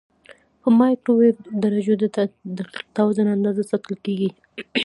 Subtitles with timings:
[0.61, 1.13] په مایکرو
[1.63, 2.03] درجو د
[2.57, 4.29] دقیق توازن اندازه ساتل کېږي.